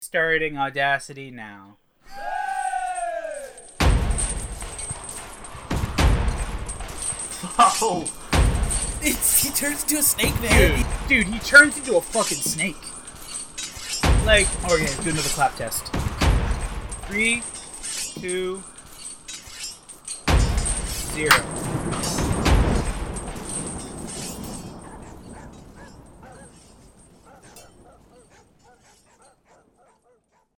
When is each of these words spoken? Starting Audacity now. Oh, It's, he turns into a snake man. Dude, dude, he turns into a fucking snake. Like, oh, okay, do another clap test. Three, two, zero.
Starting 0.00 0.56
Audacity 0.56 1.30
now. 1.30 1.76
Oh, 7.82 8.04
It's, 9.02 9.42
he 9.42 9.50
turns 9.50 9.82
into 9.82 9.98
a 9.98 10.02
snake 10.02 10.38
man. 10.40 10.84
Dude, 11.08 11.26
dude, 11.26 11.26
he 11.34 11.38
turns 11.40 11.76
into 11.76 11.96
a 11.96 12.00
fucking 12.00 12.38
snake. 12.38 12.76
Like, 14.24 14.46
oh, 14.64 14.74
okay, 14.74 15.02
do 15.02 15.10
another 15.10 15.28
clap 15.28 15.56
test. 15.56 15.86
Three, 17.06 17.42
two, 18.20 18.62
zero. 21.12 21.69